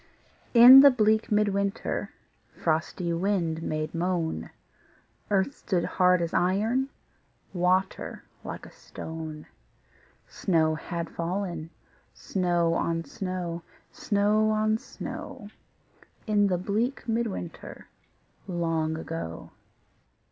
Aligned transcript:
In 0.55 0.79
the 0.79 0.89
bleak 0.89 1.31
mid 1.31 1.49
winter 1.49 2.09
Frosty 2.49 3.13
wind 3.13 3.61
made 3.61 3.93
moan, 3.93 4.49
Earth 5.29 5.55
stood 5.55 5.85
hard 5.85 6.23
as 6.23 6.33
iron, 6.33 6.89
Water 7.53 8.23
like 8.43 8.65
a 8.65 8.71
stone; 8.71 9.45
Snow 10.27 10.73
had 10.73 11.07
fallen, 11.11 11.69
snow 12.15 12.73
on 12.73 13.03
snow, 13.03 13.61
Snow 13.91 14.49
on 14.49 14.79
snow, 14.79 15.49
In 16.25 16.47
the 16.47 16.57
bleak 16.57 17.07
mid 17.07 17.27
winter 17.27 17.85
Long 18.47 18.97
ago. 18.97 19.51